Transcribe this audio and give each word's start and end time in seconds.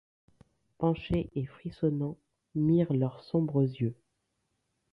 Penchés 0.79 1.29
et 1.35 1.45
frissonnants, 1.45 2.17
mirent 2.55 2.91
leurs 2.91 3.23
sombres 3.23 3.61
yeux 3.61 3.93